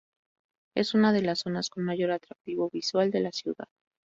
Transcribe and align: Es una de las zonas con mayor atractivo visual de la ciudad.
Es 0.75 0.95
una 0.95 1.13
de 1.13 1.21
las 1.21 1.41
zonas 1.41 1.69
con 1.69 1.83
mayor 1.83 2.09
atractivo 2.09 2.71
visual 2.71 3.11
de 3.11 3.19
la 3.19 3.31
ciudad. 3.31 3.67